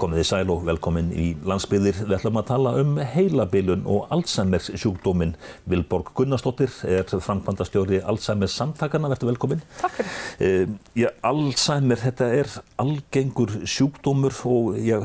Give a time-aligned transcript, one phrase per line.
[0.00, 1.98] Komið í sæl og velkomin í landsbyðir.
[2.06, 5.34] Við ætlum að tala um heilabilun og Alzheimer's sjúkdóminn.
[5.68, 9.10] Vilborg Gunnarsdóttir er framkvæmdastjóri Alzheimer's samtakana.
[9.12, 9.60] Verður velkomin.
[9.82, 10.70] Takk fyrir.
[10.96, 15.02] Já, Alzheimer, þetta er algengur sjúkdómur og já,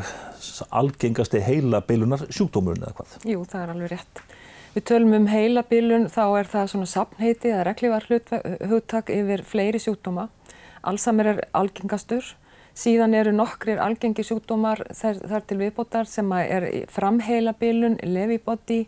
[0.72, 3.20] algengasti heilabilunar sjúkdómurinn eða hvað?
[3.34, 4.24] Jú, það er alveg rétt.
[4.78, 8.08] Við tölum um heilabilun, þá er það svona sapnheiti eða reglívar
[8.72, 10.30] hugtak yfir fleiri sjúkdóma.
[10.88, 12.32] Alzheimer er algengastur
[12.76, 18.82] Síðan eru nokkrir algengi sjúkdómar þar, þar til viðbótar sem er framheilabilun, levibody,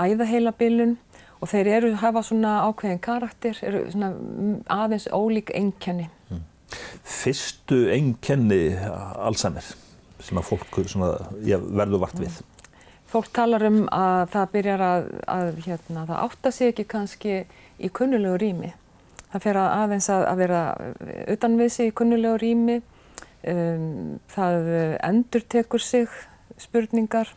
[0.00, 0.96] æðaheilabilun
[1.42, 4.14] og þeir eru hafa svona ákveðin karakter, eru svona
[4.72, 6.06] aðeins ólík einkenni.
[6.30, 6.46] Mm.
[7.04, 9.66] Fyrstu einkenni Alzheimer
[10.22, 12.30] sem að fólk verður vart við?
[12.32, 12.70] Mm.
[13.12, 17.34] Fólk talar um að það byrjar að, að hérna, það átta sig ekki kannski
[17.76, 18.70] í kunnulegu rými.
[19.34, 20.62] Það fer að aðeins að, að vera
[21.34, 22.78] utan við sig í kunnulegu rými
[23.42, 24.68] Um, það
[25.02, 26.10] endur tekur sig
[26.60, 27.30] spurningar.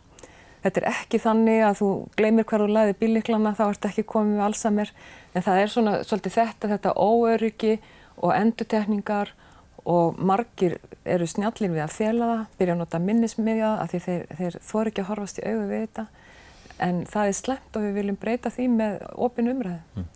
[0.65, 4.39] Þetta er ekki þannig að þú gleymir hver þú laði bíliklana þá ert ekki komið
[4.39, 4.91] við Alzheimer
[5.35, 7.73] en það er svona svolítið þetta, þetta óöryggi
[8.17, 9.33] og endurtekningar
[9.85, 14.23] og margir eru snjallir við að fjela það, byrja að nota minnismiðja af því þeir,
[14.39, 16.05] þeir þor ekki að horfast í auðu við þetta
[16.85, 18.95] en það er slemt og við viljum breyta því með
[19.27, 19.77] ofin umræðu.
[19.95, 20.07] Mm.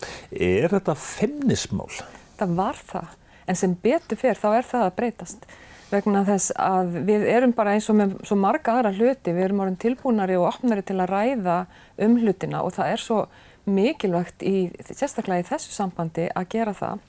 [0.50, 1.92] Er þetta femnismál?
[2.40, 3.18] Það var það
[3.50, 5.48] en sem betur fyrr þá er það að breytast
[5.90, 9.64] vegna þess að við erum bara eins og með svo marga aðra hluti, við erum
[9.64, 11.60] orðin tilbúinari og opnari til að ræða
[12.06, 13.22] um hlutina og það er svo
[13.70, 17.06] mikilvægt í, sérstaklega í þessu sambandi að gera það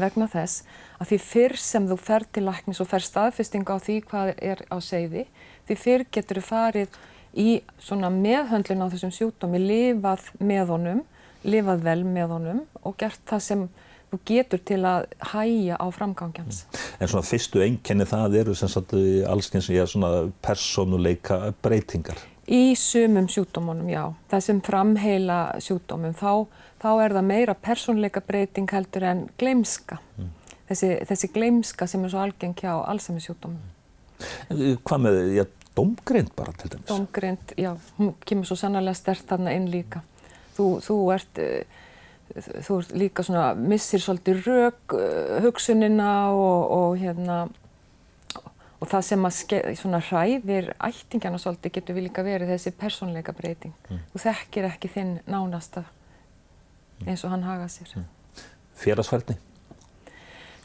[0.00, 0.64] vegna þess
[1.00, 4.62] að því fyrr sem þú fer til læknis og fer staðfestinga á því hvað er
[4.72, 5.26] á segði,
[5.68, 7.00] því fyrr getur þú farið
[7.32, 7.48] í
[7.80, 11.02] svona meðhöndlun á þessum sjúkdómi, lifað með honum,
[11.44, 13.64] lifað vel með honum og gert það sem
[14.12, 16.66] þú getur til að hæja á framgangjans.
[17.00, 20.12] En svona fyrstu einkenni það eru sem sagt allsken sem ég er svona
[20.44, 22.20] personuleika breytingar?
[22.52, 24.02] Í sumum sjúkdómunum, já.
[24.32, 26.44] Þessum framheila sjúkdómum, þá,
[26.82, 30.00] þá er það meira personuleika breyting heldur en gleimska.
[30.18, 30.32] Mm.
[30.68, 33.62] Þessi, þessi gleimska sem er svo algeng hjá allsami sjúkdómum.
[34.52, 35.44] En hvað með, já,
[35.78, 36.90] domgrind bara til dæmis?
[36.90, 40.02] Domgrind, já, hún kemur svo sannarlega stert þarna inn líka.
[40.58, 41.40] Þú, þú ert
[42.32, 47.42] þú ert líka svona, missir svolítið rauk uh, hugsunina og, og hérna
[48.82, 49.36] og það sem að
[49.78, 53.74] svona hræðir ættingjana svolítið getur við líka verið þessi persónleika breyting.
[53.86, 54.00] Mm.
[54.10, 55.84] Þú þekkir ekki þinn nánasta
[57.06, 57.92] eins og hann haga sér.
[58.00, 58.08] Mm.
[58.82, 59.36] Félagsfærni?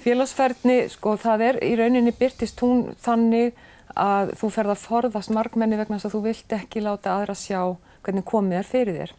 [0.01, 3.57] Félagsfærni, sko það er í rauninni byrtist hún þannig
[3.97, 7.61] að þú ferð að forðast markmenni vegna þess að þú vilt ekki láta aðra sjá
[8.05, 9.15] hvernig komið er fyrir þér.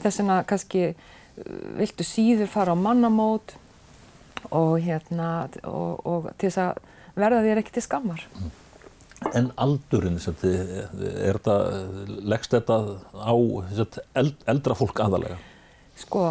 [0.00, 0.84] Þess vegna kannski
[1.78, 3.56] viltu síður fara á mannamót
[4.50, 6.80] og, hérna, og, og til þess að
[7.20, 8.24] verða þér ekki til skammar.
[9.36, 11.56] En aldurinn, er þetta,
[12.24, 12.78] leggst þetta
[13.20, 13.34] á
[14.48, 15.36] eldra fólk aðalega?
[16.00, 16.30] Sko,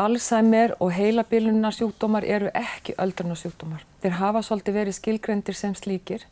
[0.00, 3.82] Alzheimer og heilabilunar sjúkdómar eru ekki öldruna sjúkdómar.
[4.00, 6.24] Þeir hafa svolítið verið skilgrendir sem slíkir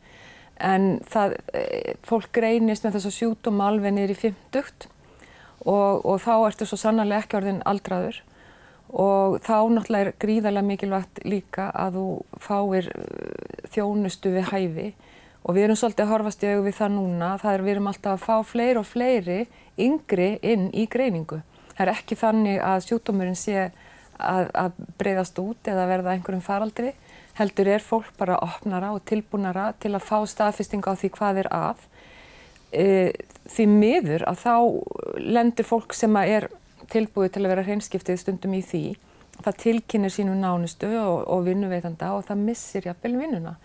[0.59, 1.65] en það, e,
[2.07, 4.87] fólk greinist með þessa sjúkdóma alveg niður í 50
[5.65, 8.21] og, og þá ertu svo sannarlega ekki orðin aldraður.
[8.89, 12.05] Og þá náttúrulega er gríðarlega mikilvægt líka að þú
[12.41, 14.87] fáir uh, þjónustu við hæfi.
[15.45, 17.91] Og við erum svolítið að horfast í auðvitað við það núna, það er við erum
[17.91, 19.37] alltaf að fá fleiri og fleiri
[19.79, 21.39] yngri inn í greiningu.
[21.75, 23.69] Það er ekki þannig að sjúkdómurinn sé
[24.19, 26.91] að, að breyðast út eða verða einhverjum faraldri,
[27.39, 31.51] heldur er fólk bara opnara og tilbúnara til að fá staðfestinga á því hvað er
[31.55, 31.85] að
[32.71, 33.11] e,
[33.49, 34.55] því miður að þá
[35.37, 36.49] lendur fólk sem er
[36.89, 38.83] tilbúið til að vera hreinskiptið stundum í því.
[39.39, 43.55] Það tilkynir sínu nánustu og, og vinnuveitanda og það missir jafnvel vinnuna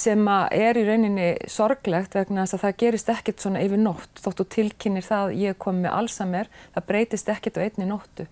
[0.00, 4.22] sem er í rauninni sorglegt vegna þess að það gerist ekkert svona yfir nótt.
[4.22, 8.26] Þóttu tilkynir það ég kom með Alzheimer, það breytist ekkert á einni nóttu.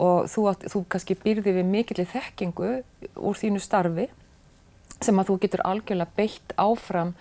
[0.00, 2.70] Og þú, átt, þú kannski býrði við mikillir þekkingu
[3.20, 4.08] úr þínu starfi
[5.02, 7.12] sem að þú getur algjörlega beitt áfram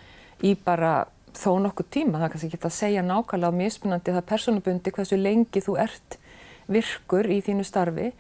[0.46, 1.08] í bara
[1.38, 5.64] þó nokkuð tíma, það er kannski ekki að segja nákvæmlega mismunandi það personabundi hversu lengi
[5.64, 6.18] þú ert
[6.72, 8.12] virkur í þínu starfi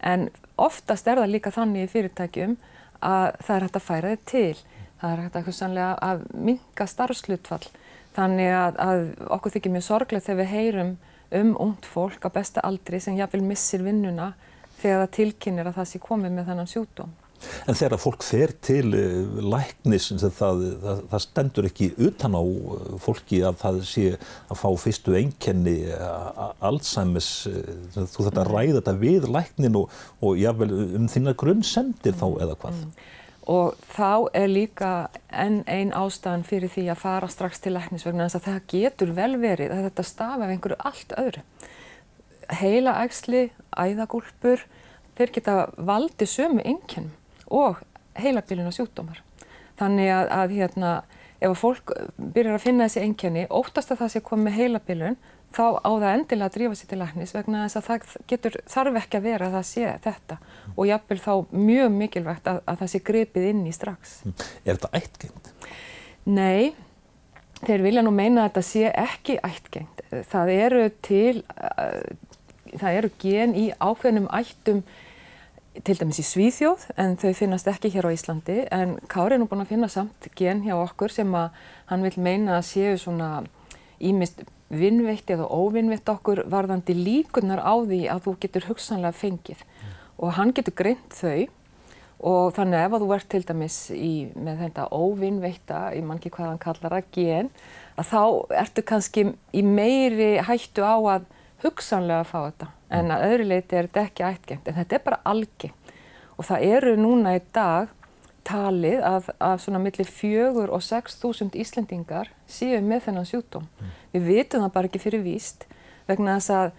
[0.00, 0.28] en
[0.60, 2.56] oftast er það líka þannig í fyrirtækjum
[3.00, 4.64] að það er hægt að færa þið til,
[5.00, 7.66] það er hægt að sannlega að minga starfslutfall
[8.16, 9.04] þannig að, að
[9.36, 10.92] okkur þykir mjög sorglega þegar við heyrum
[11.40, 14.32] um ungt fólk á besta aldri sem jáfnvel missir vinnuna
[14.80, 17.12] þegar það tilkynir að það sé komið með þannan sjúdóm.
[17.68, 22.90] En þegar fólk fer til eh, læknis, það, það, það stendur ekki utan á eh,
[23.02, 27.30] fólki að það sé að fá fyrstu einkenni eh, Alzheimer's,
[27.96, 30.70] þú þetta ræða þetta við læknin og, og jável
[31.00, 32.80] um þína grunnsendir þá eða hvað?
[32.80, 33.08] Mm.
[33.50, 34.90] og þá er líka
[35.32, 39.14] enn einn ástæðan fyrir því að fara strax til læknis vegna þess að það getur
[39.16, 41.46] vel verið að þetta stafa af einhverju allt öðru.
[42.60, 43.48] Heila ægsli,
[43.78, 44.62] æðagúlpur,
[45.18, 47.16] þeir geta valdi sömu einkennum
[47.50, 47.80] og
[48.20, 49.20] heilabilina sjúkdómar.
[49.80, 50.94] Þannig að, að hérna,
[51.40, 55.20] ef að fólk byrjar að finna þessi einkenni, óttast að það sé komið heilabilun,
[55.50, 58.98] þá á það endilega að drífa sér til læknis vegna þess að það getur, þarf
[59.00, 60.36] ekki að vera að það sé þetta
[60.76, 61.32] og jafnvel þá
[61.70, 64.14] mjög mikilvægt að, að það sé grepið inn í strax.
[64.62, 65.50] Er þetta ættgengt?
[66.30, 66.70] Nei,
[67.64, 70.04] þeir vilja nú meina að þetta sé ekki ættgengt.
[70.30, 71.42] Það eru til,
[72.76, 74.84] það eru gen í ákveðnum ættum
[75.86, 78.56] til dæmis í Svíþjóð en þau finnast ekki hér á Íslandi.
[78.74, 81.54] En Kári er nú búin að finna samt gen hjá okkur sem að
[81.90, 83.30] hann vil meina að séu svona
[84.00, 89.64] ímist vinnveitt eða óvinnveitt okkur varðandi líkunar á því að þú getur hugsanlega fengið.
[89.64, 89.96] Mm.
[90.20, 91.48] og hann getur greint þau.
[92.20, 96.34] Og þannig ef að þú ert til dæmis í, með þetta óvinnveitta, ég man ekki
[96.34, 97.48] hvað hann kallar að gen,
[97.96, 98.24] að þá
[98.60, 99.24] ertu kannski
[99.56, 101.24] í meiri hættu á að
[101.64, 105.22] hugsanlega fá þetta en að öðru leiti er þetta ekki ættgengt en þetta er bara
[105.30, 105.94] algengt
[106.36, 107.90] og það eru núna í dag
[108.50, 113.66] talið að, að svona millir fjögur og sex þúsund Íslendingar séu með þennan sjúkdóm.
[113.66, 113.90] Mm.
[114.14, 115.66] Við vitum það bara ekki fyrir víst
[116.08, 116.78] vegna þess að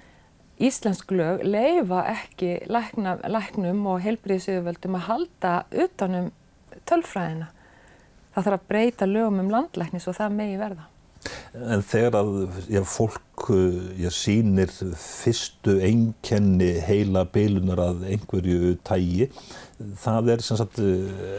[0.62, 6.28] Íslensk lög leifa ekki lækna, læknum og helbriðsauðvöldum að halda utanum
[6.86, 7.48] tölfræðina.
[8.36, 10.86] Það þarf að breyta lögum um landlæknis og það megi verða.
[11.53, 12.31] En þegar að
[12.71, 13.50] já, fólk
[14.00, 19.27] já, sýnir fyrstu einkenni heila beilunar að einhverju tægi,
[20.01, 20.79] það er sem sagt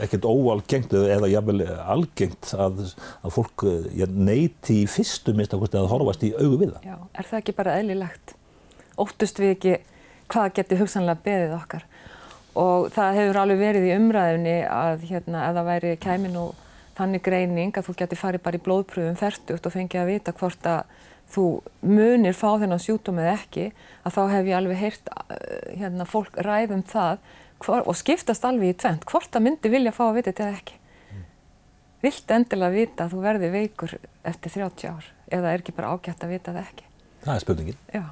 [0.05, 2.85] ekkert óalgengt eða jável algengt að,
[3.23, 6.91] að fólk já, neyti í fyrstu minnst að horfast í augu við það.
[6.93, 8.37] Já, er það ekki bara eðlilegt?
[9.03, 9.77] Óttust við ekki
[10.33, 11.89] hvað geti hugsanlega beðið okkar
[12.59, 16.59] og það hefur alveg verið í umræðinni að hérna, ef það væri kæmin og
[16.99, 20.69] þannig greining að þú geti farið bara í blóðpröfum færtugt og fengið að vita hvort
[20.69, 20.99] að
[21.33, 21.47] þú
[21.89, 23.71] munir fá þennan sjútum eða ekki
[24.03, 27.23] að þá hef ég alveg heyrt eh, hérna, fólk ræðum það
[27.63, 30.59] hvor, og skiptast alveg í tvent hvort að myndi vilja fá að vita þetta eða
[30.59, 30.79] ekki.
[31.13, 31.27] Mm.
[32.05, 33.97] Vilt endilega vita að þú verði veikur
[34.29, 36.91] eftir 30 ár eða er ekki bara ágætt að vita það ekki?
[37.23, 37.81] Það er spurningin.
[37.95, 38.05] Já.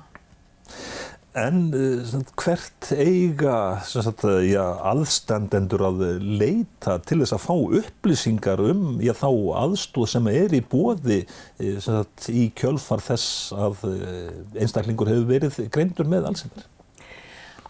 [1.38, 8.96] En uh, hvert eiga sagt, já, aðstandendur að leita til þess að fá upplýsingar um
[8.98, 9.28] já, þá
[9.60, 15.60] aðstóð sem er í bóði eh, sagt, í kjölfar þess að eh, einstaklingur hefur verið
[15.70, 16.66] greindur með Alzheimer?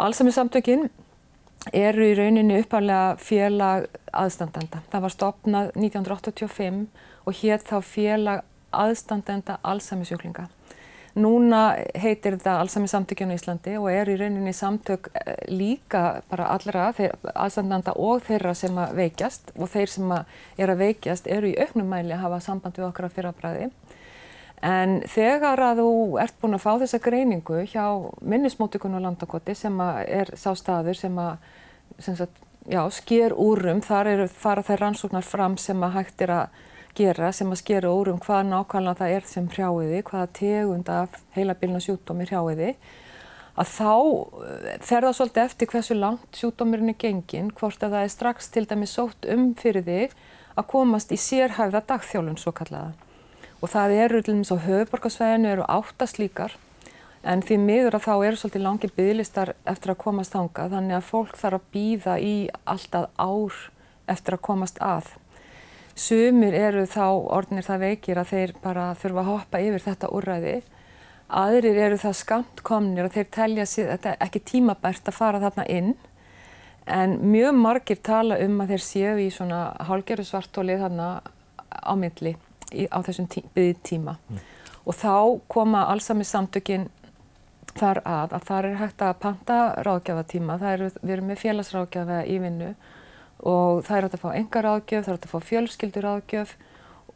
[0.01, 0.89] Alzheimer samtökinn
[1.77, 4.81] eru í rauninni uppalega félag aðstandenda.
[4.89, 6.87] Það var stopnað 1985
[7.29, 10.49] og hér þá félag aðstandenda Alzheimer sjúklinga.
[11.19, 11.61] Núna
[11.99, 16.91] heitir þetta Alzheimer samtökjun í Íslandi og er í rauninni samtök eh, líka bara allra
[17.35, 21.57] aðstandanda og þeirra sem að veikjast og þeir sem að er að veikjast eru í
[21.59, 23.71] auknum mæli að hafa samband við okkar að fyrrabræði.
[24.71, 27.85] En þegar að þú ert búin að fá þessa greiningu hjá
[28.21, 31.39] minnismótikun og landakoti sem er sá staður sem að
[31.99, 32.37] sem sagt,
[32.71, 36.61] já, sker úrum, þar eru fara þær rannsóknar fram sem að hægt er að
[37.01, 41.21] gera sem að skera úr um hvað nákvæmlega það er sem hrjáiði, hvaða tegund af
[41.37, 42.75] heilabilna sjúkdómi hrjáiði,
[43.61, 43.93] að þá
[44.47, 48.51] eh, fer það svolítið eftir hversu langt sjúkdómurinn er gengin, hvort að það er strax
[48.55, 50.17] til dæmi sótt um fyrir þig
[50.57, 52.93] að komast í sérhæfða dagþjálun svo kallaða.
[53.61, 56.55] Og það eru til dæmis á höfuborgarsvæðinu eru áttast líkar,
[57.23, 61.09] en því miður að þá eru svolítið langi bygglistar eftir að komast þanga, þannig að
[61.11, 63.59] fólk þarf að býða í alltaf ár
[64.11, 65.11] eftir að komast að.
[66.01, 70.55] Sumir eru þá orðinir það veikir að þeir bara þurfa að hoppa yfir þetta úrræði.
[71.41, 75.67] Aðrir eru það skamt komnir og þeir telja sér þetta ekki tímabært að fara þarna
[75.71, 75.91] inn.
[76.91, 81.11] En mjög margir tala um að þeir séu í svona hálgeru svartólið þarna
[81.71, 82.33] á milli
[82.73, 84.17] í, á þessum tí, byggtíma.
[84.17, 84.41] Mm.
[84.89, 85.15] Og þá
[85.53, 86.89] koma allsami samtökin
[87.77, 90.57] þar að að þar er hægt að panta ráðgjafatíma.
[90.65, 92.73] Við erum með félagsráðgjafa í vinnu
[93.41, 96.55] og það er hægt að fá engar áðgjöf, það er hægt að fá fjölskyldur áðgjöf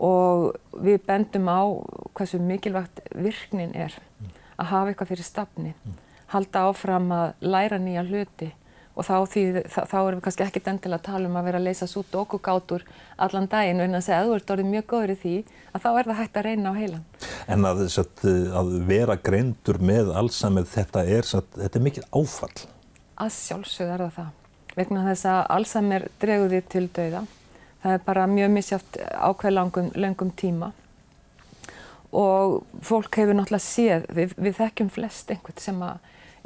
[0.05, 1.63] og við bendum á
[2.17, 3.95] hversu mikilvægt virknin er
[4.59, 5.73] að hafa eitthvað fyrir stafni,
[6.33, 8.51] halda áfram að læra nýja hluti
[8.95, 11.61] og þá, því, þá, þá erum við kannski ekkert endilega að tala um að vera
[11.61, 12.85] að leysa sút og gátur
[13.19, 15.35] allan daginn en að segja að þú ert orðið mjög góður í því
[15.75, 17.03] að þá er það hægt að reyna á heilan.
[17.51, 18.25] En að, satt,
[18.61, 22.55] að vera greindur með allsamið þetta er, satt, þetta er mikið áfall?
[23.19, 24.33] Að sjálfsögð er það það
[24.77, 27.25] vegna þess að Alzheimer dregur því til dauða.
[27.83, 30.73] Það er bara mjög misjátt ákveð langum, langum tíma
[32.15, 35.81] og fólk hefur náttúrulega séð, við, við þekkjum flest einhvern sem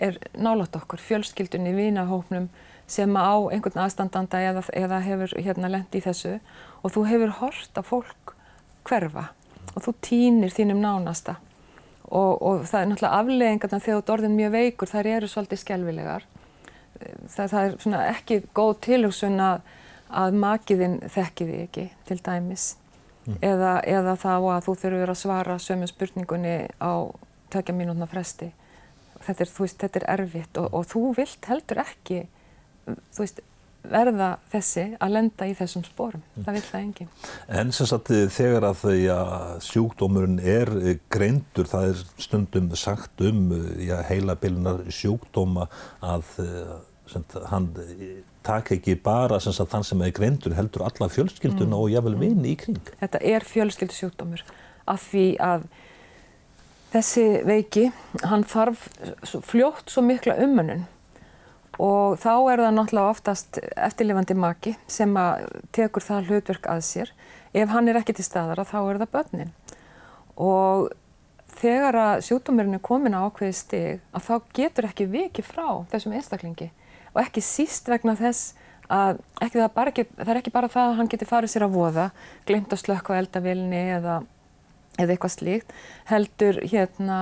[0.00, 2.48] er nálátt okkur, fjölskyldunni, vinahópnum
[2.88, 6.38] sem á einhvern aðstandanda eða, eða hefur hérna lendi í þessu
[6.80, 8.32] og þú hefur hort að fólk
[8.88, 9.26] hverfa
[9.74, 11.36] og þú týnir þínum nánasta
[12.08, 15.60] og, og það er náttúrulega afleggingarna þegar þú ert orðin mjög veikur, þær eru svolítið
[15.60, 16.24] skelvilegar.
[17.28, 19.64] Það, það er svona ekki góð tilhugsun að,
[20.22, 22.68] að makiðinn þekki þig ekki til dæmis
[23.26, 23.40] mm.
[23.44, 26.92] eða, eða þá að þú þurfur að svara sömu spurningunni á
[27.52, 28.50] tökja mínútna fresti.
[29.24, 32.24] Þetta er, veist, þetta er erfitt og, og þú vilt heldur ekki
[33.18, 33.40] veist,
[33.88, 36.22] verða þessi að lenda í þessum spórum.
[36.34, 36.44] Mm.
[36.46, 37.10] Það vil það enginn.
[37.60, 40.72] En sem sagt þegar að því að sjúkdómurinn er
[41.12, 43.42] greindur, það er stundum sagt um
[43.80, 45.68] já, heilabilinar sjúkdóma
[46.04, 46.34] að
[47.50, 47.68] hann
[48.46, 51.78] taka ekki bara sem sagt, þann sem er greindur heldur alla fjölskylduna mm.
[51.80, 52.80] og jável vini í kring.
[53.00, 54.44] Þetta er fjölskyldusjúkdómur
[54.88, 55.66] af því að
[56.92, 57.88] þessi veiki,
[58.24, 58.86] hann þarf
[59.44, 60.86] fljótt svo mikla umönnun
[61.78, 65.44] og þá er það náttúrulega oftast eftirlifandi maki sem að
[65.76, 67.12] tekur það hlutverk að sér.
[67.54, 69.52] Ef hann er ekki til staðara þá er það börnin.
[70.42, 70.88] Og
[71.58, 76.16] þegar að sjútumurinn er komin á ákveði stig að þá getur ekki vikið frá þessum
[76.18, 76.70] einstaklingi
[77.14, 78.54] og ekki síst vegna þess
[78.88, 82.08] að það, ekki, það er ekki bara það að hann getur farið sér að voða,
[82.48, 84.16] glemt að slökka eldavilni eða,
[84.96, 85.76] eða eitthvað slíkt,
[86.08, 87.20] heldur hérna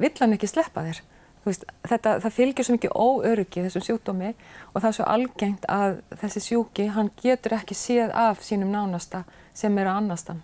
[0.00, 1.02] vill hann ekki sleppa þér.
[1.46, 6.00] Veist, þetta, það fylgir svo mikið óöryggi þessum sjúkdómi og það er svo algengt að
[6.22, 9.22] þessi sjúki, hann getur ekki séð af sínum nánasta
[9.54, 10.40] sem er að annastan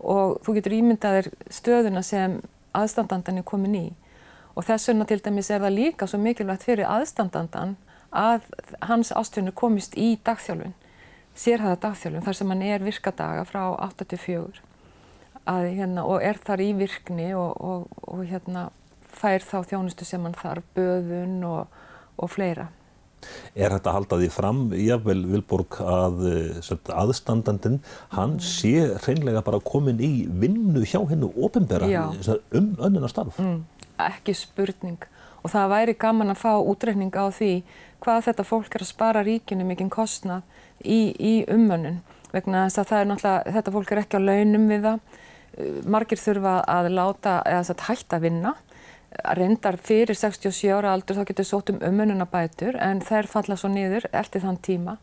[0.00, 2.38] og þú getur ímyndaðir stöðuna sem
[2.76, 3.86] aðstandandan er komin í
[4.54, 7.76] og þess vegna til dæmis er það líka svo mikilvægt fyrir aðstandandan
[8.10, 8.48] að
[8.88, 10.74] hans ástfjörnur komist í dagþjálfun,
[11.38, 14.66] sérhæða dagþjálfun þar sem hann er virkadaga frá 8-4
[15.46, 18.68] hérna, og er þar í virkni og, og, og hérna
[19.10, 21.80] fær þá þjónustu sem hann þarf, böðun og,
[22.20, 22.68] og fleira.
[23.52, 26.70] Er þetta að halda því fram, jável Vilborg, að eh,
[27.02, 27.80] aðstandandin,
[28.14, 28.44] hann mm.
[28.46, 28.72] sé
[29.04, 32.06] hreinlega bara komin í vinnu hjá hennu ofinbera
[32.56, 33.36] um önnuna starf?
[33.42, 33.60] Mm,
[34.08, 35.00] ekki spurning.
[35.40, 37.52] Og það væri gaman að fá útreikning á því
[38.04, 40.42] hvað þetta fólk er að spara ríkinu mikinn kostnað
[40.84, 42.00] í, í umönnun.
[42.32, 45.00] Vegna þess að það er náttúrulega, þetta fólk er ekki á launum við það,
[45.90, 48.54] margir þurfa að láta eða að hætta að vinna.
[49.36, 54.06] Reyndar fyrir 67 ára aldur þá getur sótt um umönunabætur en þær falla svo niður
[54.14, 54.96] eftir þann tíma.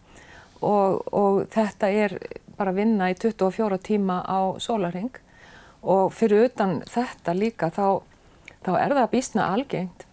[0.63, 2.15] Og, og þetta er
[2.57, 5.11] bara að vinna í 24 tíma á sólaring
[5.87, 7.99] og fyrir utan þetta líka þá,
[8.65, 10.05] þá er það býstna algengt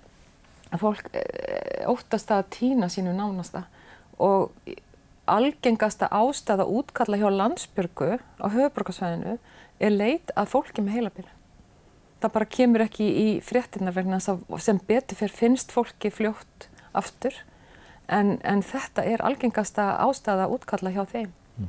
[0.71, 3.65] að fólk eh, óttast að týna sínu nánasta.
[4.23, 4.53] Og
[5.31, 9.39] algengasta ástæða útkalla hjá landsbyrgu á höfuborgarsvæðinu
[9.81, 11.33] er leit að fólki með heilabili
[12.25, 17.37] það bara kemur ekki í fréttina vegna að sem betur fyrir finnst fólki fljótt aftur.
[18.09, 21.33] En, en þetta er algengasta ástæða útkalla hjá þeim.
[21.55, 21.69] Mm.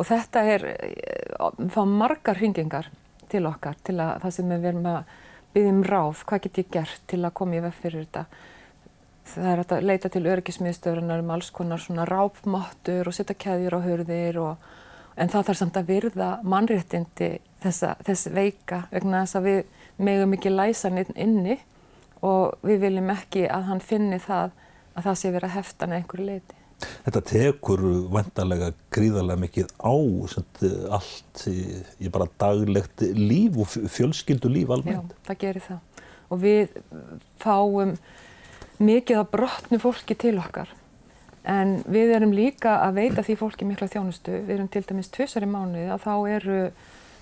[0.00, 2.88] og þetta er eh, margar hringingar
[3.30, 5.10] til okkar til að það sem við erum að
[5.56, 8.26] byggja um ráð, hvað get ég gert til að koma í vefð fyrir þetta
[9.26, 13.86] það er að leita til örgismiðstöðurinnar um alls konar svona rápmáttur og setja keðjur á
[13.86, 14.66] hörðir og,
[15.16, 17.30] en það þarf samt að virða mannréttindi
[17.64, 19.62] þessa, þess veika vegna þess að við
[20.08, 21.58] megum ekki læsa hann inni
[22.26, 24.54] og við viljum ekki að hann finni það
[24.96, 26.55] að það sé verið að hefta hann einhverju leiti.
[26.76, 29.94] Þetta tekur vantarlega gríðarlega mikið á
[30.28, 31.60] samt, allt í,
[32.04, 35.14] í bara daglegt líf og fjölskyldu líf almennt.
[35.14, 36.02] Já, það gerir það.
[36.26, 36.80] Og við
[37.40, 37.94] fáum
[38.82, 40.74] mikið af brotnu fólki til okkar.
[41.46, 44.42] En við erum líka að veita því fólki mikla þjónustu.
[44.44, 46.60] Við erum til dæmis tvisar í mánuði að þá eru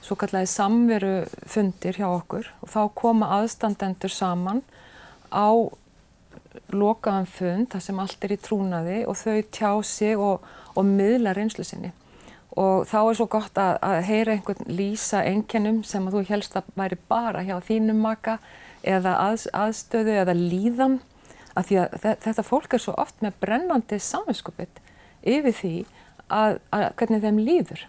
[0.04, 1.14] svo kallagi samveru
[1.49, 4.61] fundir hjá okkur og þá koma aðstandendur saman
[5.32, 5.49] á
[6.75, 10.44] lokaðan fund þar sem allt er í trúnaði og þau tjá sig og,
[10.75, 11.92] og miðla reynslu sinni.
[12.54, 16.54] Og þá er svo gott að, að heyra einhvern lýsa enginnum sem að þú helst
[16.58, 18.38] að væri bara hjá þínum maka
[18.87, 21.00] eða að, aðstöðu eða líðan.
[21.54, 24.80] Af því að þetta fólk er svo oft með brennandi saminskupið
[25.23, 25.75] yfir því
[26.28, 27.84] að, að hvernig þeim líður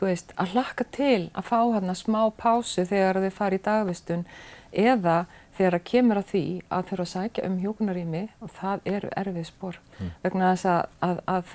[0.00, 4.24] þú veist, að hlakka til að fá hérna smá pásu þegar þið fari í dagvistun
[4.72, 5.16] eða
[5.56, 9.46] þegar það kemur að því að þurfa að sækja um hjókunarími og það eru erfið
[9.48, 10.12] spór mm.
[10.24, 11.54] vegna þess að, að, að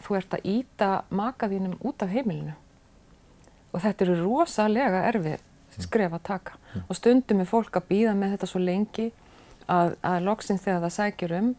[0.00, 2.56] þú ert að íta makaðínum út af heimilinu
[3.70, 5.82] og þetta eru rosalega erfið hmm.
[5.84, 6.86] skref að taka mm.
[6.86, 9.10] og stundum er fólk að býða með þetta svo lengi
[9.70, 11.52] að, að loksins þegar það sækjur um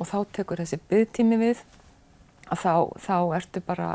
[0.00, 1.64] og þá tekur þessi byggtími við
[2.50, 3.90] að þá, þá ertu bara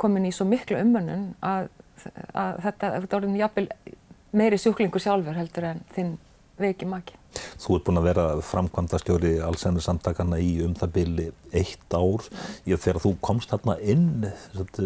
[0.00, 1.68] komin í svo miklu umönnun að,
[2.32, 3.66] að þetta, þetta orðin jafnvel
[4.36, 6.16] meiri sjúklingur sjálfur heldur en þinn
[6.60, 7.16] veiki maki.
[7.60, 12.26] Þú ert búin að vera framkvæmdastjóri Alzheimer samtakana í um það byrli eitt ár.
[12.68, 14.80] Ég þegar þú komst hérna inn, satt,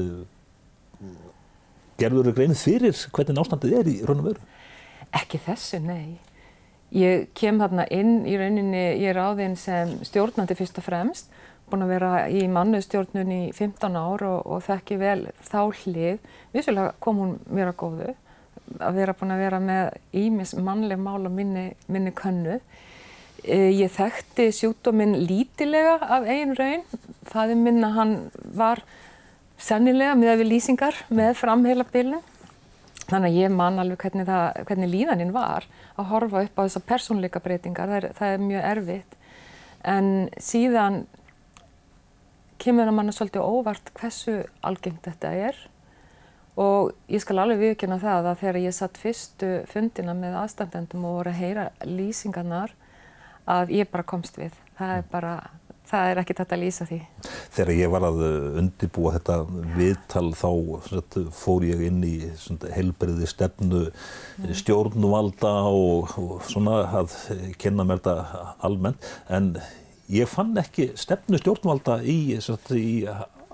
[2.01, 4.47] gerður þau grein fyrir hvernig ástandið er í raun og veru?
[5.15, 6.19] Ekki þessu, nei.
[6.95, 11.31] Ég kem þarna inn í rauninni, ég er áðinn sem stjórnandi fyrst og fremst,
[11.71, 16.21] búin að vera í mannuðstjórnun í 15 ár og, og þekki vel þá hlið.
[16.55, 18.13] Vissulega kom hún að góðu
[18.78, 22.59] að vera búin að vera með ímis mannleg mál á minni, minni könnu.
[23.44, 26.85] E, ég þekkti sjúkdóminn lítilega af einn raun.
[27.30, 28.14] Það er minna hann
[28.56, 28.83] var
[29.61, 32.23] sennilega með við lýsingar með framheila bylun.
[33.04, 35.66] Þannig að ég man alveg hvernig, það, hvernig líðaninn var
[36.00, 37.90] að horfa upp á þessar persónleika breytingar.
[37.90, 39.18] Það er, það er mjög erfitt.
[39.85, 40.09] En
[40.40, 41.02] síðan
[42.64, 45.59] kemur að manna svolítið óvart hversu algengt þetta er
[46.61, 51.18] og ég skal alveg viðkjöna það að þegar ég satt fyrstu fundina með aðstandendum og
[51.18, 52.75] voru að heyra lýsingarnar
[53.50, 54.54] að ég bara komst við.
[54.78, 55.32] Það er bara,
[55.90, 57.00] það er ekki þetta að lýsa því.
[57.56, 58.23] Þegar ég var að
[58.62, 59.38] undibúa þetta
[59.75, 60.50] viðtal þá
[60.88, 62.14] sagt, fór ég inn í
[62.75, 64.50] heilbriði stefnu mm.
[64.62, 67.18] stjórnvalda og, og svona að
[67.61, 69.56] kenna mér þetta almennt en
[70.12, 73.04] ég fann ekki stefnu stjórnvalda í, sagt, í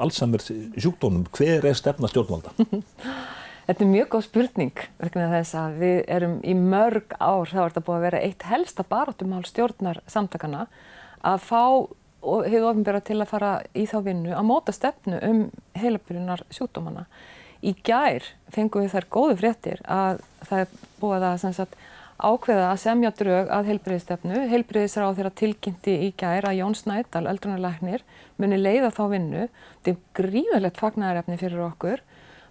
[0.00, 2.54] Alzheimer sjúkdónum, hver er stefna stjórnvalda?
[3.70, 7.68] Þetta er mjög góð spurning vegna þess að við erum í mörg ár, þá er
[7.68, 10.64] þetta búið að vera eitt helsta barátumál stjórnar samtakana
[11.22, 11.62] að fá
[12.20, 15.44] og hefur ofinbjörða til að fara í þá vinnu að móta stefnu um
[15.78, 17.06] heilabyrjunar sjúkdómana.
[17.62, 21.78] Í gær fengum við þær góðu fréttir að það er búið að sagt,
[22.22, 24.44] ákveða að semja drög að heilbreyðistefnu.
[24.50, 28.04] Heilbreyðisráð þeirra tilkynnti í gær að Jón Snædal, eldrunarleiknir,
[28.40, 29.48] muni leiða þá vinnu.
[29.80, 32.04] Þetta er gríðilegt fagnæðarefni fyrir okkur.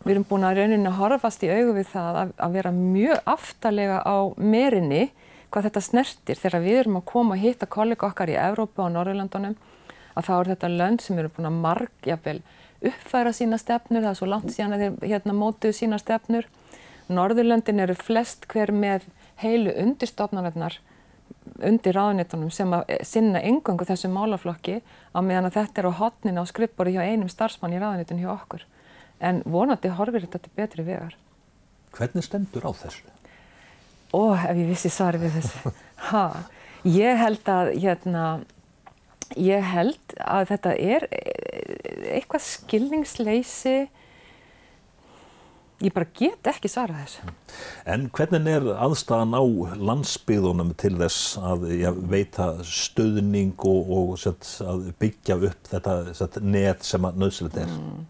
[0.04, 3.26] Við erum búin að rauninni að horfast í augu við það að, að vera mjög
[3.34, 5.10] aftalega á merinni
[5.50, 8.94] hvað þetta snertir þegar við erum að koma og hitta kollega okkar í Evrópu og
[8.94, 9.58] Norrlandunum
[10.16, 12.40] að þá er þetta lönd sem eru búin að margjafel
[12.80, 16.48] uppfæra sína stefnur, það er svo langt síðan að þeir hérna, mótuðu sína stefnur.
[17.10, 19.08] Norðurlöndin eru flest hver með
[19.44, 20.80] heilu undirstofnarnar
[21.66, 24.80] undir ráðunitunum sem að sinna engungu þessu málaflokki
[25.16, 28.30] á meðan að þetta er á hotnin á skrippbori hjá einum starfsmann í ráðunitun hjá
[28.34, 28.66] okkur.
[29.20, 31.18] En vonandi horfir þetta til betri vegar.
[31.96, 33.04] Hvernig stendur á þessu?
[34.14, 35.76] Ó, ef ég vissi svari við þessu.
[36.10, 36.46] Ha,
[36.88, 38.26] ég held að, hérna,
[39.36, 43.74] ég held að þetta er eitthvað skilningsleysi
[45.80, 47.34] Ég bara get ekki svarað þessu.
[47.88, 49.44] En hvernig er aðstæðan á
[49.90, 54.50] landsbyðunum til þess að ja, veita stöðning og, og set,
[55.00, 57.72] byggja upp þetta set, net sem að nöðsilegt er?
[57.72, 58.02] Mm.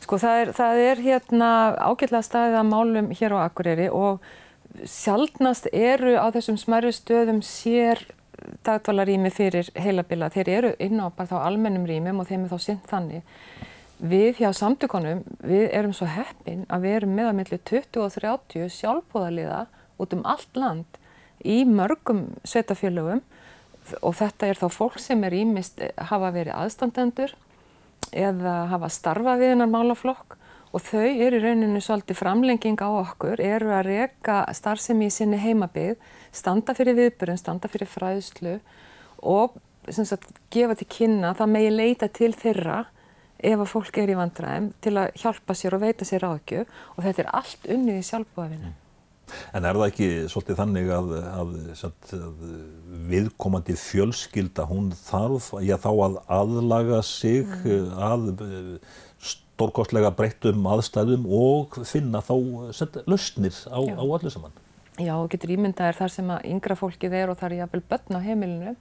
[0.00, 4.24] Sko það er, það er hérna ágætlega staðið að málum hér á Akureyri og
[4.88, 8.00] sjálfnast eru á þessum smærri stöðum sér
[8.64, 10.30] dagdvalarými fyrir heilabila.
[10.32, 13.36] Þeir eru inn á bara þá almennum rýmum og þeim er þá sinn þannig.
[14.00, 18.14] Við hjá samtökunum, við erum svo heppin að við erum með að milli 20 og
[18.14, 19.60] 30 sjálfbóðaliða
[20.00, 21.00] út um allt land
[21.44, 23.20] í mörgum sveitafélögum
[24.00, 27.34] og þetta er þá fólk sem er ímist hafa verið aðstandendur
[28.16, 30.36] eða hafa starfað við hennar málaflokk.
[30.70, 35.40] Og þau eru í rauninu svolítið framlenging á okkur, eru að reka starfsemi í sinni
[35.42, 35.96] heimabið,
[36.30, 38.60] standa fyrir viðbörun, standa fyrir fræðslu
[39.26, 39.58] og
[39.90, 42.84] sagt, gefa til kynna það megi leita til þeirra
[43.42, 47.02] ef að fólk er í vandræðum til að hjálpa sér og veita sér áðgju og
[47.06, 48.72] þetta er allt unnið í sjálfbúðafinu.
[49.54, 51.52] En er það ekki svolítið þannig að, að,
[51.86, 52.40] að
[53.12, 57.92] viðkomandi fjölskylda, hún þarf já, þá að aðlaga sig mm.
[57.94, 58.26] að
[59.60, 62.34] stórkostlega breyttum aðstæðum og finna þá
[63.06, 64.56] lausnir á, á allir saman?
[65.00, 68.18] Já, og getur ímyndaðir þar sem að yngra fólkið er og þar er jáfnvel börn
[68.18, 68.74] á heimilinu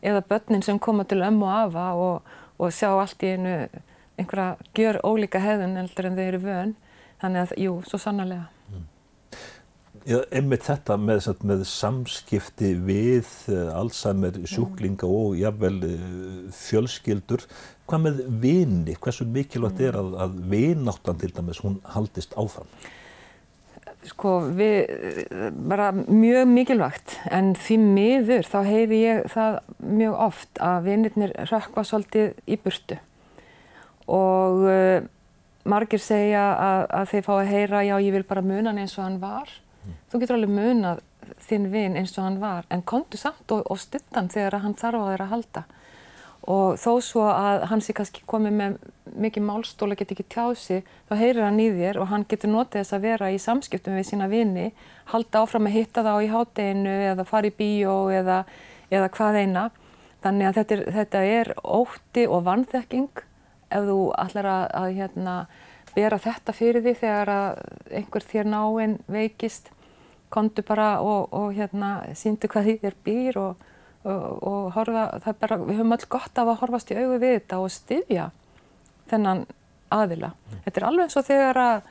[0.00, 2.28] eða börnin sem koma til ömmu afa og
[2.60, 3.56] og sjá allt í einu
[4.20, 6.72] einhverja gjör ólíka hefðun eldur en þeir eru vön.
[7.20, 8.46] Þannig að, jú, svo sannarlega.
[8.70, 8.86] Mm.
[10.08, 15.18] Já, einmitt þetta með, með samskipti við uh, Alzheimer sjúklinga mm.
[15.18, 15.98] og jáfnvel uh,
[16.56, 17.44] fjölskyldur.
[17.90, 18.96] Hvað með vini?
[18.96, 22.70] Hversu mikilvægt er að, að vináttan til dæmis hún haldist áfram?
[24.08, 24.88] Sko, við,
[25.68, 31.84] bara mjög mikilvægt, en því miður þá heyri ég það mjög oft að vinirnir rökkva
[31.84, 32.96] svolítið í burtu
[34.10, 35.04] og uh,
[35.68, 38.96] margir segja að, að þeir fá að heyra já ég vil bara muna hann eins
[38.96, 39.52] og hann var.
[39.84, 39.98] Mm.
[40.10, 41.04] Þú getur alveg munað
[41.44, 45.04] þinn vin eins og hann var en kontu samt og, og stuttan þegar hann þarf
[45.04, 45.64] á þeirra að halda
[46.48, 48.76] og þó svo að hann sé kannski komið með
[49.20, 52.80] mikið málstóla, get ekki tjáð sig, þá heyrir hann í þér og hann getur notið
[52.80, 54.70] þess að vera í samskiptum við sína vini,
[55.12, 58.44] halda áfram að hitta þá í hátteginu eða fara í bíó eða,
[58.90, 59.64] eða hvað eina.
[60.20, 63.24] Þannig að þetta er, þetta er ótti og vanþekking
[63.70, 65.34] ef þú ætlar að, að hérna,
[65.94, 67.32] bera þetta fyrir því þegar
[67.90, 69.70] einhver þér náinn veikist,
[70.30, 73.69] kontu bara og, og hérna, síndu hvað því þér býr og
[74.04, 77.34] og, horfa, það er bara, við höfum öll gott af að horfast í augu við
[77.36, 78.28] þetta og styðja
[79.10, 79.42] þennan
[79.92, 80.30] aðila.
[80.32, 80.62] Mm.
[80.64, 81.90] Þetta er alveg eins og þegar að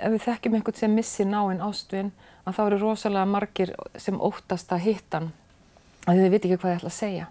[0.00, 2.12] ef við þekkjum einhvern sem missi náinn ástvinn
[2.46, 5.30] að þá eru rosalega margir sem óttast að hitta hann
[6.08, 7.28] að þið veit ekki hvað þið ætla að segja.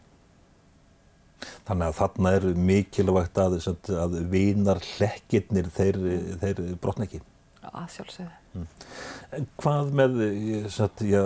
[1.70, 3.58] Þannig að þarna er mikilvægt að,
[3.96, 6.00] að vinar hlekkirnir þeir,
[6.42, 7.22] þeir brotna ekki.
[7.70, 8.36] Að sjálfsögðu.
[8.60, 8.68] Mm.
[9.62, 10.18] Hvað með,
[10.74, 11.24] satt, já,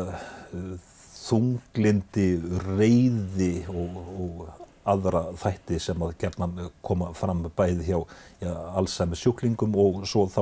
[1.24, 2.28] þunglindi,
[2.68, 8.00] reyði og, og aðra þætti sem að gerðan koma fram bæði hjá
[8.44, 10.42] já, allsæmi sjúklingum og svo þá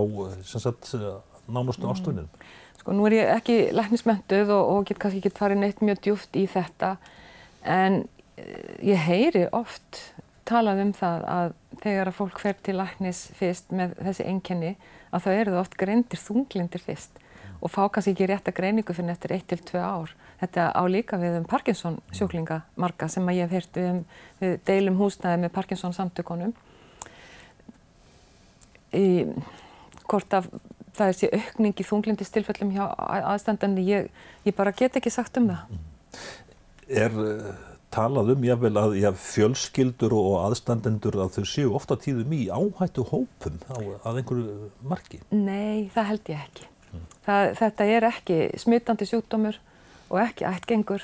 [0.49, 0.95] sagt,
[1.45, 1.91] nánustu mm.
[1.93, 2.31] ástöðunum.
[2.81, 6.39] Sko nú er ég ekki læknismentuð og, og get kannski ekki farið neitt mjög djúft
[6.39, 6.95] í þetta
[7.61, 8.01] en
[8.41, 10.01] eh, ég heyri oft
[10.49, 14.73] talað um það að þegar að fólk fer til læknis fyrst með þessi enkenni
[15.11, 17.21] að þá eru það oft greindir þunglindir fyrst
[17.61, 20.15] og fá kannski ekki rétt að greiningu fyrir eftir 1-2 ár.
[20.41, 24.03] Þetta á líka við um Parkinson sjúklinga marga sem að ég hef heyrt við, um,
[24.41, 26.53] við deilum húsnæði með Parkinson samtökunum.
[28.97, 29.07] Í
[30.09, 30.49] hvort af
[30.97, 32.83] það er sér aukning í þunglindistilfellum hjá
[33.31, 34.09] aðstandandi, ég,
[34.47, 35.77] ég bara get ekki sagt um það.
[36.91, 37.51] Er uh,
[37.93, 43.05] talað um jáfnvel að já, fjölskyldur og aðstandendur að þau séu ofta tíðum í áhættu
[43.07, 43.77] hópum á,
[44.09, 45.21] að einhverju marki?
[45.31, 46.69] Nei, það held ég ekki.
[46.91, 47.09] Mm.
[47.27, 49.61] Það, þetta er ekki smittandi sjúkdómur
[50.11, 51.03] og ekki ættgengur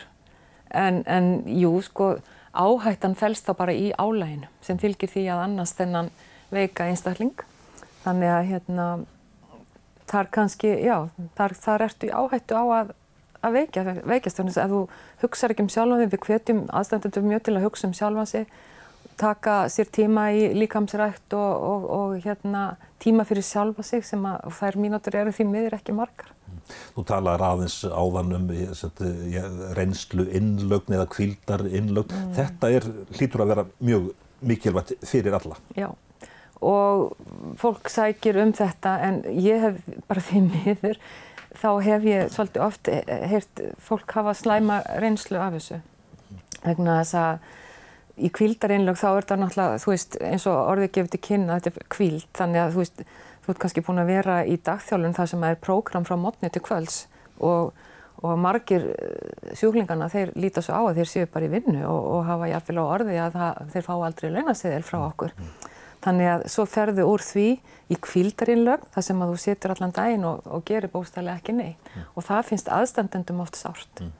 [0.75, 2.17] en, en jú, sko,
[2.57, 6.11] áhættan fælst þá bara í álæginu sem fylgir því að annars þennan
[6.51, 7.35] veika einstakling.
[8.03, 8.85] Þannig að hérna,
[10.07, 10.95] þar kannski, já,
[11.37, 12.95] þar, þar ertu í áhættu á að,
[13.43, 14.39] að veikja, veikjast.
[14.39, 14.81] Þannig að þú
[15.23, 18.47] hugsaður ekki um sjálfa þig, við hvetjum aðstændendur mjög til að hugsa um sjálfa sig,
[19.17, 22.63] taka sér tíma í líkamsrækt og, og, og hérna,
[23.03, 26.31] tíma fyrir sjálfa sig sem að þær mínútur eru því miður ekki margar.
[26.95, 28.49] Þú talar aðeins áðan um
[29.31, 29.45] ja,
[29.77, 32.15] reynslu innlögn eða kvildar innlögn.
[32.15, 32.33] Mm.
[32.37, 34.09] Þetta er, hlýtur að vera mjög
[34.47, 35.57] mikilvægt fyrir alla.
[35.77, 35.89] Já,
[36.61, 37.13] og
[37.61, 40.99] fólk sækir um þetta en ég hef bara því miður,
[41.57, 42.91] þá hef ég svolítið oft
[43.33, 45.81] heyrt fólk hafa slæma reynslu af þessu.
[46.63, 47.47] Vegna þess að
[48.17, 51.71] í kvildarinnlög þá er þetta náttúrulega, þú veist, eins og orðið gefur til kynna, þetta
[51.83, 53.03] er kvild, þannig að þú veist,
[53.47, 56.61] þú ert kannski búin að vera í dagþjálun þar sem er prógram frá mótni til
[56.65, 57.05] kvölds
[57.39, 57.71] og,
[58.19, 62.01] og margir eh, sjúklingarna þeir líta svo á að þeir séu bara í vinnu og,
[62.17, 65.35] og hafa jáfnvel á orði að það, þeir fá aldrei launaseðil frá okkur.
[66.03, 67.47] Þannig að svo ferðu úr því
[67.87, 71.71] í kvildarinnlög þar sem að þú setur allan daginn og, og gerir bóstæðilega ekki nei
[72.13, 74.03] og það finnst aðstandendum oft sárt.
[74.03, 74.11] Mm.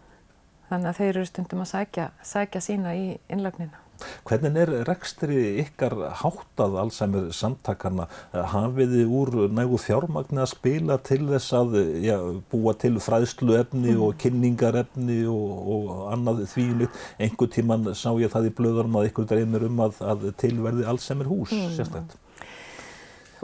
[0.72, 3.84] Þannig að þeir eru stundum að sækja, sækja sína í innlögnina.
[4.28, 8.08] Hvernig er rekstri ykkar háttað allsæmur samtakana?
[8.34, 12.18] Hafið þið úr nægu fjármagni að spila til þess að já,
[12.52, 14.06] búa til fræðsluefni mm.
[14.06, 17.02] og kynningarefni og, og annað þvílitt?
[17.28, 21.30] Engu tíman sá ég það í blöðarum að ykkur dreymir um að, að tilverði allsæmur
[21.32, 21.76] hús, mm.
[21.78, 22.24] sérstaklega.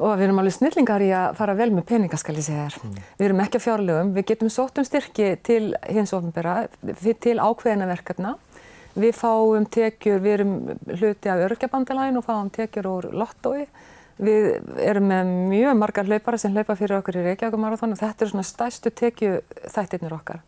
[0.02, 2.74] Og við erum alveg snillingar í að fara vel með peningaskali segjar.
[2.82, 2.96] Mm.
[3.20, 6.56] Við erum ekki að fjárlegum, við getum sótt um styrki til hins ofinbera,
[7.22, 8.34] til ákveðina verkefna
[8.94, 10.54] Við fáum tekjur, við erum
[10.86, 13.66] hluti af örkjabandalægin og fáum tekjur úr lottói.
[14.22, 18.34] Við erum með mjög margar hlaupara sem hlaupa fyrir okkur í Reykjavík-marathon og þetta eru
[18.36, 19.40] svona stæstu tekju
[19.74, 20.44] þættirnir okkar.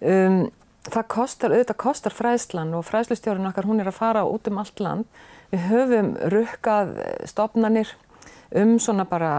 [0.00, 0.46] Um,
[0.88, 4.80] það kostar, auðvitað kostar fræðslan og fræðslustjórun okkar, hún er að fara út um allt
[4.80, 5.20] land.
[5.52, 6.96] Við höfum rukkað
[7.28, 7.92] stofnanir
[8.54, 9.32] um svona bara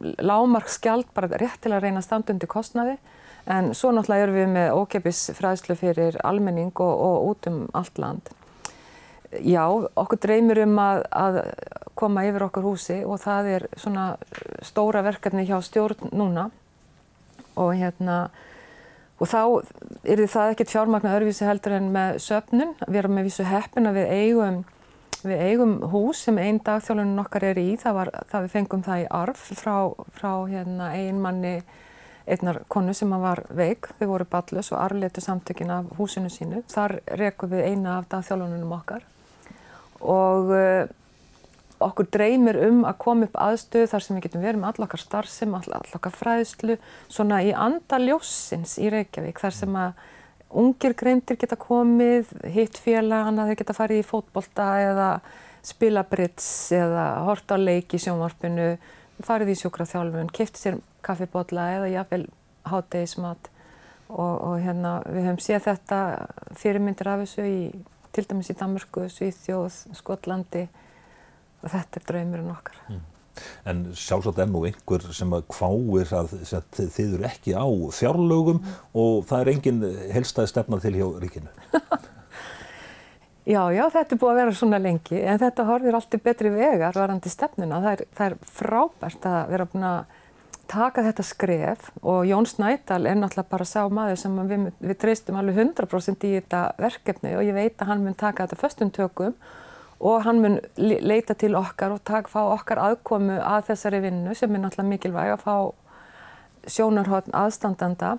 [0.00, 2.96] lámarkskjald, bara rétt til að reyna standundi kostnaði.
[3.50, 8.00] En svo náttúrulega erum við með ókeppis fræðslu fyrir almenning og, og út um allt
[8.00, 8.32] land.
[9.44, 11.40] Já, okkur dreymir um að, að
[11.98, 14.06] koma yfir okkur húsi og það er svona
[14.62, 16.48] stóra verkefni hjá stjórn núna
[17.58, 18.28] og hérna
[19.22, 19.40] og þá
[20.10, 22.74] er það ekkert fjármagna örvísi heldur en með söpnum.
[22.86, 24.62] Við erum með vísu heppin að við eigum,
[25.28, 27.70] við eigum hús sem einn dagþjálunum okkar er í.
[27.80, 29.76] Það var það við fengum það í arf frá,
[30.16, 31.56] frá hérna, einmanni
[32.24, 36.62] einnar konu sem var veik, þau voru ballus og arfletu samtökin af húsinu sínu.
[36.72, 39.04] Þar rekum við eina af dagþjálfunum okkar
[40.04, 40.84] og uh,
[41.84, 45.54] okkur dreymir um að koma upp aðstöðu þar sem við getum verið með allokkar starfsem,
[45.56, 46.76] allokkar fræðslu,
[47.12, 50.04] svona í andaljósins í Reykjavík þar sem að
[50.60, 55.08] ungir greindir geta komið, hitt félagana, þeir geta farið í fótbolta eða
[55.64, 58.74] spila brits eða horta leik í sjónvarpinu,
[59.24, 62.26] farið í sjúkraþjálfun, kipti sér kaffibotla eða jafnvel
[62.68, 63.50] hátdeismat
[64.08, 66.00] og, og hérna við höfum séð þetta
[66.60, 67.58] fyrirmyndir af þessu í,
[68.14, 70.66] til dæmis í Danmörku, Svíþjóð, Skotlandi
[71.64, 72.78] og þetta er draumurinn okkar.
[72.90, 73.02] Mm.
[73.68, 76.34] En sjálfsagt er nú einhver sem að kváir að,
[76.78, 77.66] þið eru ekki á
[77.98, 78.60] fjárlögum
[78.92, 81.54] og það er engin helstaði stefnað til hjá ríkinu.
[83.54, 86.98] já, já, þetta er búið að vera svona lengi en þetta horfir alltaf betri vegar
[86.98, 87.80] varandi stefnuna.
[87.84, 90.20] Það er, það er frábært að vera búin að
[90.70, 95.38] taka þetta skref og Jón Snædal er náttúrulega bara sá maður sem við, við treystum
[95.40, 99.36] alveg 100% í þetta verkefni og ég veit að hann mun taka þetta föstum tökum
[100.04, 104.52] og hann mun leita til okkar og tak, fá okkar aðkomu að þessari vinnu sem
[104.52, 105.56] er náttúrulega mikilvæg að fá
[106.74, 108.18] sjónarhóttn aðstandanda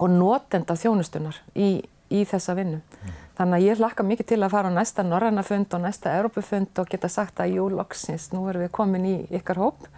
[0.00, 1.80] og notenda þjónustunar í,
[2.12, 2.80] í þessa vinnu.
[2.80, 3.16] Mm.
[3.40, 6.80] Þannig að ég hlakka mikið til að fara á næsta Norræna fund og næsta Európufund
[6.82, 9.88] og geta sagt að jú, loksins, nú erum við komin í ykkar hóp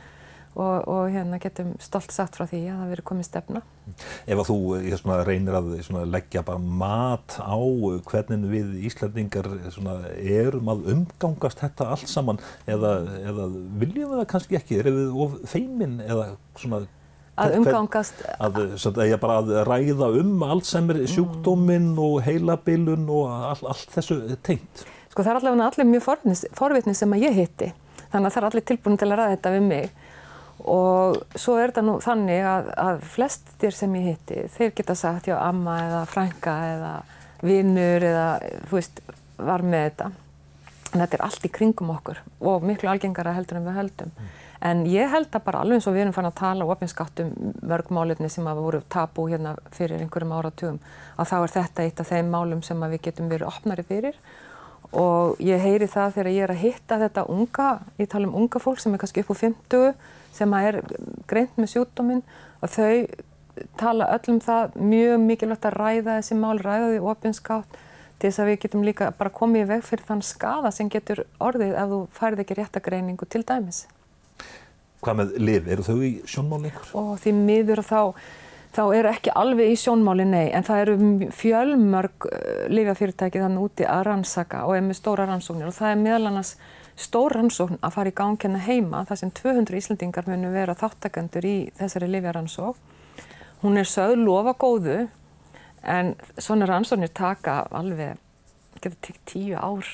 [0.53, 3.63] og, og hérna getum stolt sagt frá því að það veri komið stefna.
[4.27, 4.59] Ef að þú
[5.01, 7.57] svona, reynir að svona, leggja bara mat á
[8.09, 13.49] hvernig við Íslandingar svona, erum að umgangast þetta allt saman eða, eða
[13.81, 14.83] viljum við það kannski ekki?
[14.83, 16.85] Er við of feiminn eða svona
[17.41, 23.31] að umgangast að, að, bara að ræða um allt sem er sjúkdóminn og heilabilun og
[23.33, 26.05] all, allt þessu tengt Sko það er allavega allir mjög
[26.57, 27.71] forvitni sem að ég hitti
[28.13, 30.02] þannig að það er allir tilbúin til að ræða þetta við mig
[30.69, 35.31] og svo er þetta nú þannig að, að flestir sem ég hitti þeir geta sagt
[35.31, 36.93] já amma eða frænka eða
[37.43, 38.29] vinnur eða
[38.69, 39.03] þú veist
[39.43, 40.11] var með þetta
[40.93, 42.21] en þetta er allt í kringum okkur
[42.53, 44.31] og miklu algengara heldur en við höldum mm.
[44.71, 47.33] en ég held að bara alveg eins og við erum fann að tala og ofinskattum
[47.73, 50.81] mörgmálefni sem að voru tapu hérna fyrir einhverjum áratugum
[51.17, 54.21] að þá er þetta eitt af þeim málum sem við getum verið opnari fyrir
[54.93, 58.61] og ég heyri það þegar ég er að hitta þetta unga, ég tala um unga
[58.61, 59.95] fólk sem er kannski upp á 50
[60.33, 60.81] sem er
[61.29, 62.25] greint með sjúkdóminn
[62.61, 63.07] og þau
[63.81, 67.81] tala öllum það mjög mikilvægt að ræða þessi mál, ræða því ofinskátt
[68.23, 71.25] til þess að við getum líka bara komið í veg fyrir þann skada sem getur
[71.43, 73.85] orðið ef þú færið ekki réttagreiningu til dæmis.
[75.03, 75.69] Hvað með liv?
[75.75, 76.93] Eru þau í sjónmáli ykkur?
[77.01, 78.01] Og því miður þá,
[78.73, 82.37] þá eru ekki alveg í sjónmáli nei, en það eru fjölmörg uh,
[82.73, 86.55] lifjafyrirtæki þannig úti að rannsaka og er með stóra rannsóknir og það er meðal annars
[86.99, 91.47] stór rannsókn að fara í gangina hérna heima þar sem 200 Íslandingar munu vera þáttakendur
[91.49, 92.79] í þessari lifjarannsók.
[93.63, 94.99] Hún er sögð lofa góðu
[95.83, 98.19] en svona rannsóknir taka alveg,
[98.81, 99.89] getur tekið tíu ár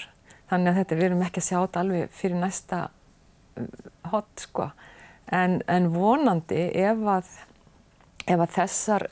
[0.49, 3.67] þannig að þetta við erum ekki að sjá þetta alveg fyrir næsta uh,
[4.13, 4.71] hot sko.
[5.29, 7.33] En, en vonandi ef að,
[8.29, 9.09] ef að þessar,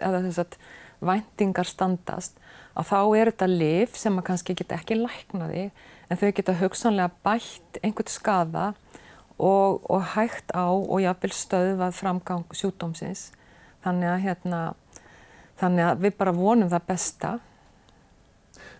[0.00, 0.58] eða þessar
[1.04, 2.40] væntingar standast
[2.78, 5.64] að þá er þetta lif sem að kannski geta ekki læknaði
[6.08, 8.68] en þau geta hugsanlega bætt einhvert skada
[9.38, 13.28] og, og hægt á og jáfnvel stöðvað framgang sjúdómsins.
[13.84, 14.62] Þannig að, hérna,
[15.60, 17.34] þannig að við bara vonum það besta.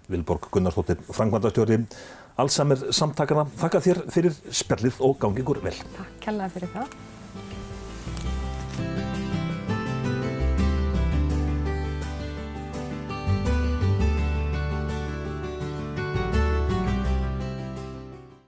[0.08, 1.82] Vilborg Gunnarsdóttir, frangvandastjóri
[2.38, 3.48] Alzheimer samtakana.
[3.58, 5.74] Þakka þér fyrir spjallið og gangi ykkur vel.
[5.96, 6.98] Takk kærlega fyrir það.